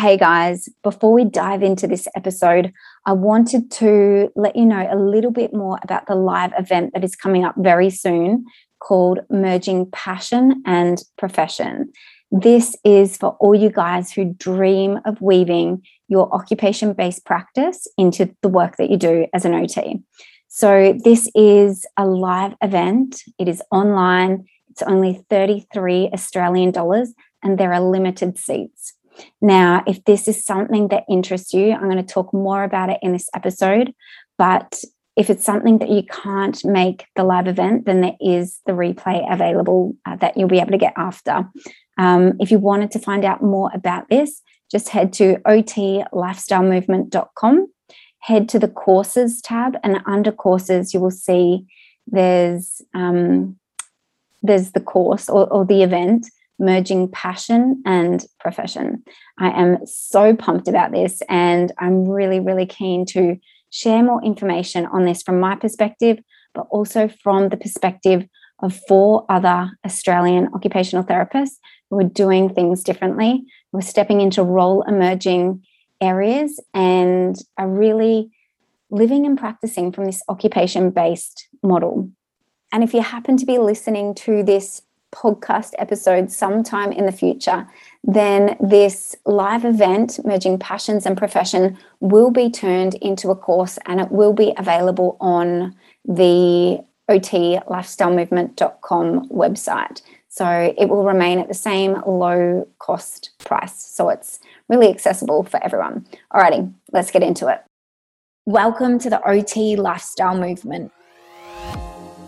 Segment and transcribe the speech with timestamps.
[0.00, 2.72] Hey guys, before we dive into this episode,
[3.04, 7.04] I wanted to let you know a little bit more about the live event that
[7.04, 8.46] is coming up very soon
[8.78, 11.92] called Merging Passion and Profession.
[12.30, 18.34] This is for all you guys who dream of weaving your occupation based practice into
[18.40, 20.00] the work that you do as an OT.
[20.48, 27.12] So, this is a live event, it is online, it's only 33 Australian dollars,
[27.42, 28.94] and there are limited seats.
[29.40, 32.98] Now, if this is something that interests you, I'm going to talk more about it
[33.02, 33.92] in this episode.
[34.38, 34.82] But
[35.16, 39.30] if it's something that you can't make the live event, then there is the replay
[39.30, 41.48] available uh, that you'll be able to get after.
[41.98, 47.72] Um, if you wanted to find out more about this, just head to otlifestylemovement.com,
[48.20, 51.66] head to the courses tab, and under courses, you will see
[52.06, 53.58] there's um,
[54.42, 56.26] there's the course or, or the event
[56.60, 59.02] merging passion and profession.
[59.38, 63.36] I am so pumped about this, and I'm really, really keen to
[63.70, 66.18] share more information on this from my perspective,
[66.54, 68.28] but also from the perspective
[68.62, 71.56] of four other Australian occupational therapists
[71.88, 75.64] who are doing things differently, who are stepping into role emerging
[76.00, 78.30] areas and are really
[78.90, 82.10] living and practicing from this occupation based model.
[82.72, 84.82] And if you happen to be listening to this
[85.12, 87.66] podcast episode sometime in the future,
[88.04, 94.00] then this live event, Merging Passions and Profession, will be turned into a course and
[94.00, 100.02] it will be available on the otlifestylemovement.com website.
[100.28, 103.82] So it will remain at the same low cost price.
[103.82, 104.38] So it's
[104.68, 106.06] really accessible for everyone.
[106.32, 107.60] Alrighty, let's get into it.
[108.46, 110.92] Welcome to the OT Lifestyle Movement.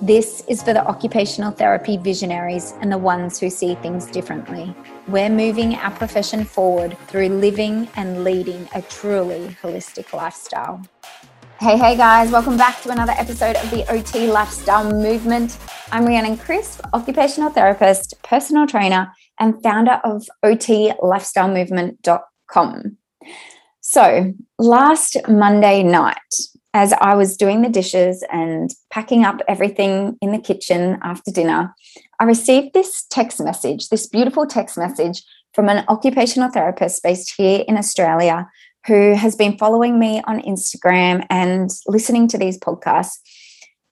[0.00, 4.72] This is for the occupational therapy visionaries and the ones who see things differently.
[5.08, 10.80] We're moving our profession forward through living and leading a truly holistic lifestyle.
[11.58, 15.58] Hey, hey guys, welcome back to another episode of the OT Lifestyle Movement.
[15.90, 22.96] I'm Rhiannon Crisp, occupational therapist, personal trainer, and founder of OTLifestyleMovement.com.
[23.80, 26.16] So, last Monday night,
[26.74, 31.74] as I was doing the dishes and packing up everything in the kitchen after dinner,
[32.20, 35.22] I received this text message, this beautiful text message
[35.54, 38.48] from an occupational therapist based here in Australia
[38.86, 43.18] who has been following me on Instagram and listening to these podcasts.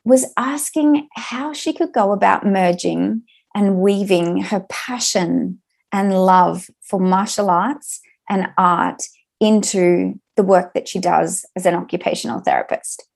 [0.05, 3.23] Was asking how she could go about merging
[3.57, 5.61] and weaving her passion
[5.91, 8.01] and love for martial arts
[8.31, 9.03] and art
[9.41, 13.09] into the work that she does as an occupational therapist.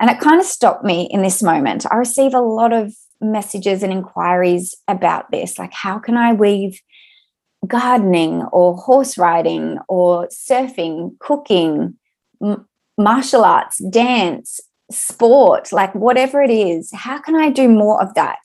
[0.00, 1.84] And it kind of stopped me in this moment.
[1.90, 6.80] I receive a lot of messages and inquiries about this like, how can I weave
[7.66, 11.94] gardening or horse riding or surfing, cooking,
[12.40, 16.90] m- martial arts, dance, sport, like whatever it is?
[16.92, 18.44] How can I do more of that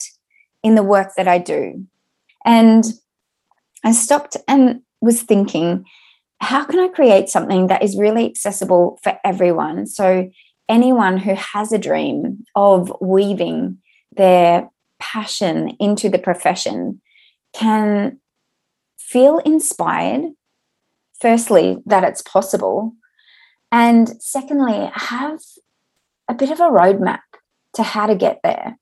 [0.62, 1.86] in the work that I do?
[2.44, 2.84] And
[3.84, 5.84] I stopped and was thinking,
[6.40, 9.86] how can I create something that is really accessible for everyone?
[9.86, 10.30] So,
[10.68, 13.78] anyone who has a dream of weaving
[14.16, 17.00] their passion into the profession
[17.52, 18.18] can
[18.98, 20.32] feel inspired,
[21.20, 22.94] firstly, that it's possible.
[23.70, 25.40] And secondly, have
[26.28, 27.20] a bit of a roadmap
[27.74, 28.78] to how to get there.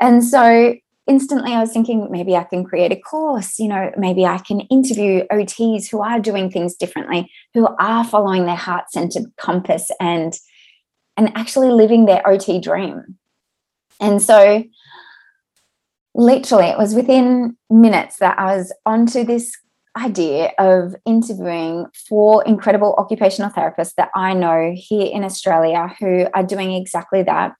[0.00, 0.74] And so
[1.06, 4.60] instantly I was thinking maybe I can create a course, you know, maybe I can
[4.60, 10.38] interview OTs who are doing things differently, who are following their heart-centered compass and
[11.16, 13.16] and actually living their OT dream.
[14.00, 14.64] And so
[16.14, 19.52] literally it was within minutes that I was onto this
[19.96, 26.42] idea of interviewing four incredible occupational therapists that I know here in Australia who are
[26.42, 27.54] doing exactly that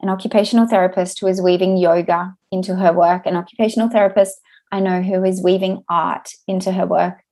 [0.00, 4.40] an occupational therapist who is weaving yoga into her work, an occupational therapist
[4.72, 7.22] I know who is weaving art into her work,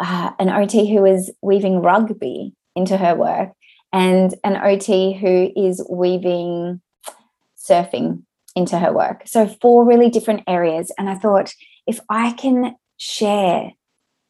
[0.00, 3.50] uh, an OT who is weaving rugby into her work,
[3.92, 6.80] and an OT who is weaving
[7.56, 8.22] surfing
[8.56, 9.22] into her work.
[9.26, 10.92] So, four really different areas.
[10.98, 11.52] And I thought
[11.86, 13.72] if I can share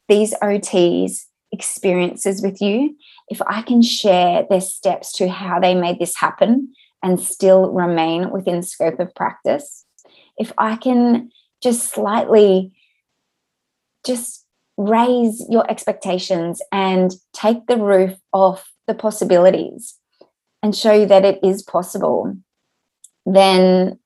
[0.09, 2.95] these OTs' experiences with you,
[3.29, 8.31] if I can share their steps to how they made this happen, and still remain
[8.31, 9.85] within scope of practice.
[10.39, 11.31] If i can
[11.63, 12.73] just slightly
[14.07, 14.47] just
[14.77, 19.97] raise your expectations and take the roof off the possibilities
[20.63, 22.37] and show you that it is possible
[23.27, 23.99] then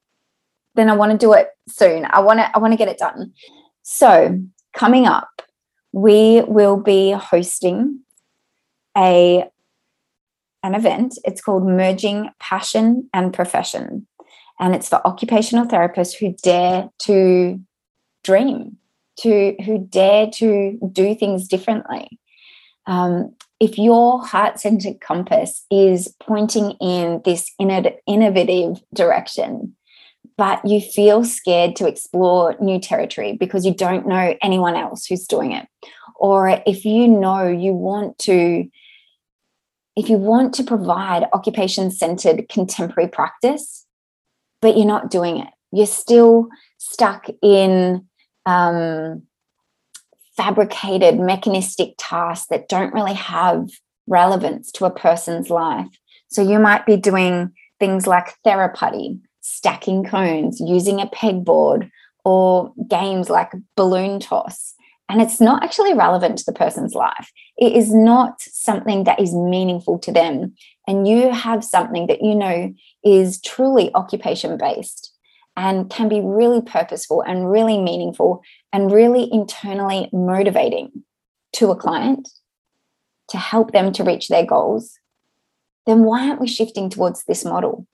[0.74, 2.06] then i want to do it soon.
[2.10, 3.32] I want to i want to get it done.
[3.82, 4.40] So
[4.74, 5.42] coming up
[5.92, 8.00] we will be hosting
[8.96, 9.44] a
[10.62, 11.18] an event.
[11.24, 14.06] It's called Merging Passion and Profession.
[14.60, 17.60] And it's for occupational therapists who dare to
[18.22, 18.76] dream,
[19.18, 22.18] to who dare to do things differently.
[22.86, 29.76] Um, if your heart centered compass is pointing in this innovative direction,
[30.36, 35.26] but you feel scared to explore new territory because you don't know anyone else who's
[35.26, 35.68] doing it,
[36.16, 38.68] or if you know you want to
[39.96, 43.86] if you want to provide occupation centered contemporary practice,
[44.60, 46.48] but you're not doing it, you're still
[46.78, 48.06] stuck in
[48.46, 49.22] um,
[50.36, 53.68] fabricated mechanistic tasks that don't really have
[54.06, 55.88] relevance to a person's life.
[56.28, 61.90] So you might be doing things like therapy, stacking cones, using a pegboard,
[62.24, 64.74] or games like balloon toss
[65.12, 67.30] and it's not actually relevant to the person's life.
[67.58, 70.54] It is not something that is meaningful to them.
[70.88, 72.74] And you have something that you know
[73.04, 75.14] is truly occupation based
[75.54, 78.40] and can be really purposeful and really meaningful
[78.72, 81.04] and really internally motivating
[81.52, 82.30] to a client
[83.28, 84.98] to help them to reach their goals,
[85.84, 87.86] then why aren't we shifting towards this model?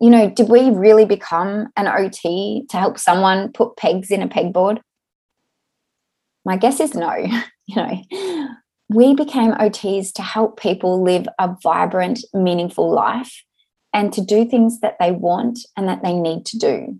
[0.00, 4.28] You know, did we really become an OT to help someone put pegs in a
[4.28, 4.80] pegboard?
[6.44, 7.14] My guess is no.
[7.66, 8.48] you know,
[8.88, 13.42] we became OTs to help people live a vibrant, meaningful life
[13.92, 16.98] and to do things that they want and that they need to do.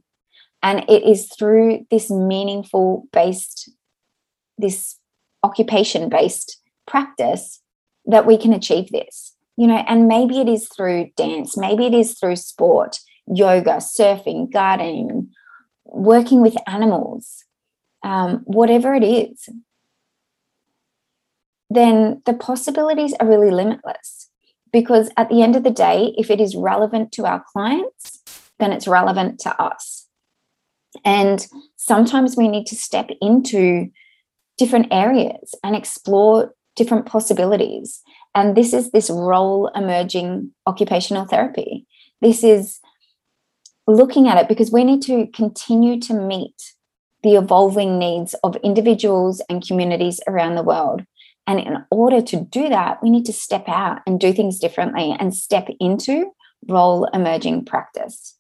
[0.63, 3.71] And it is through this meaningful based,
[4.59, 4.99] this
[5.43, 7.61] occupation based practice
[8.07, 9.35] that we can achieve this.
[9.57, 14.51] You know, and maybe it is through dance, maybe it is through sport, yoga, surfing,
[14.51, 15.31] gardening,
[15.85, 17.45] working with animals,
[18.03, 19.49] um, whatever it is,
[21.71, 24.29] then the possibilities are really limitless.
[24.73, 28.23] Because at the end of the day, if it is relevant to our clients,
[28.59, 30.07] then it's relevant to us.
[31.05, 31.47] And
[31.77, 33.91] sometimes we need to step into
[34.59, 38.03] different areas and explore different possibilities.
[38.35, 41.87] And this is this role emerging occupational therapy.
[42.21, 42.81] This is
[43.87, 46.73] looking at it because we need to continue to meet
[47.23, 51.03] the evolving needs of individuals and communities around the world.
[51.47, 55.17] And in order to do that, we need to step out and do things differently
[55.19, 56.33] and step into
[56.69, 58.37] role emerging practice.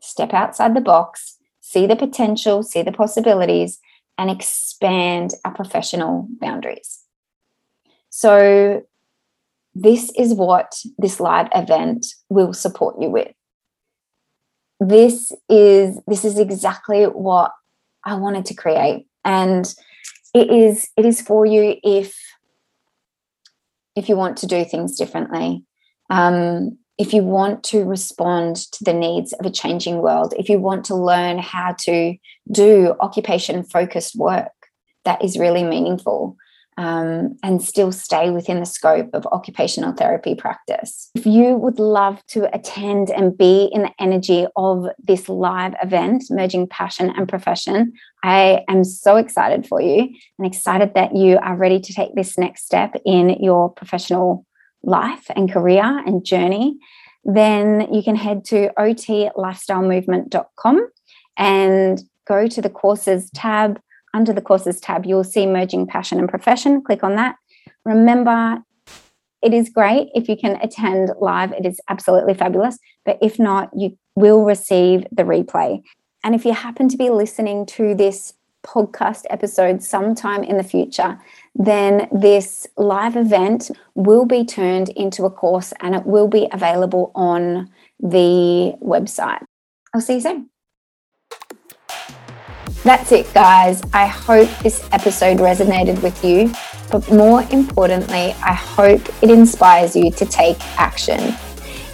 [0.00, 3.78] Step outside the box, see the potential, see the possibilities,
[4.16, 7.04] and expand our professional boundaries.
[8.10, 8.82] So,
[9.74, 13.32] this is what this live event will support you with.
[14.80, 17.52] This is this is exactly what
[18.04, 19.06] I wanted to create.
[19.24, 19.72] And
[20.34, 22.16] it is it is for you if
[23.96, 25.64] if you want to do things differently.
[26.10, 30.58] Um, if you want to respond to the needs of a changing world, if you
[30.58, 32.16] want to learn how to
[32.50, 34.50] do occupation focused work
[35.04, 36.36] that is really meaningful,
[36.78, 41.10] um, and still stay within the scope of occupational therapy practice.
[41.16, 46.22] If you would love to attend and be in the energy of this live event,
[46.30, 47.92] Merging Passion and Profession,
[48.22, 50.08] I am so excited for you
[50.38, 54.46] and excited that you are ready to take this next step in your professional
[54.84, 56.78] life and career and journey.
[57.24, 60.88] Then you can head to otlifestylemovement.com
[61.36, 63.80] and go to the courses tab
[64.14, 66.82] under the courses tab, you'll see Merging Passion and Profession.
[66.82, 67.36] Click on that.
[67.84, 68.58] Remember,
[69.42, 72.78] it is great if you can attend live, it is absolutely fabulous.
[73.04, 75.82] But if not, you will receive the replay.
[76.24, 78.34] And if you happen to be listening to this
[78.66, 81.18] podcast episode sometime in the future,
[81.54, 87.12] then this live event will be turned into a course and it will be available
[87.14, 89.42] on the website.
[89.94, 90.50] I'll see you soon.
[92.88, 93.82] That's it, guys.
[93.92, 96.50] I hope this episode resonated with you,
[96.90, 101.20] but more importantly, I hope it inspires you to take action.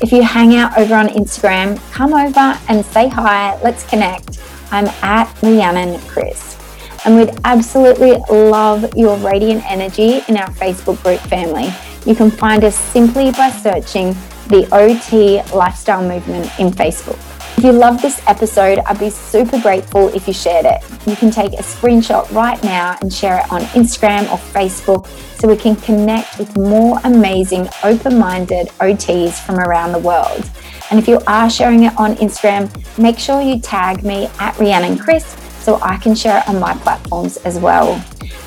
[0.01, 3.61] If you hang out over on Instagram, come over and say hi.
[3.61, 4.39] Let's connect.
[4.71, 6.61] I'm at Rhiannon Crisp.
[7.05, 11.75] And we'd absolutely love your radiant energy in our Facebook group family.
[12.07, 14.13] You can find us simply by searching
[14.47, 17.19] the OT Lifestyle Movement in Facebook.
[17.65, 20.83] If you love this episode, I'd be super grateful if you shared it.
[21.07, 25.07] You can take a screenshot right now and share it on Instagram or Facebook
[25.41, 30.45] so we can connect with more amazing, open minded OTs from around the world.
[30.91, 32.69] And if you are sharing it on Instagram,
[32.99, 36.75] make sure you tag me at Rhiannon Crisp so I can share it on my
[36.75, 37.95] platforms as well.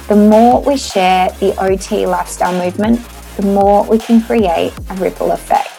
[0.09, 2.99] The more we share the OT lifestyle movement,
[3.37, 5.76] the more we can create a ripple effect.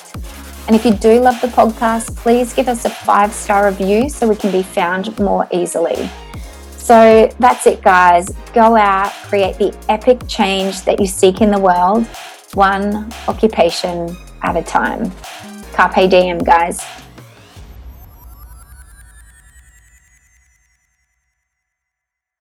[0.69, 4.29] And if you do love the podcast, please give us a five star review so
[4.29, 6.11] we can be found more easily.
[6.77, 8.29] So that's it, guys.
[8.53, 12.07] Go out, create the epic change that you seek in the world,
[12.53, 15.11] one occupation at a time.
[15.73, 16.85] Carpe diem, guys.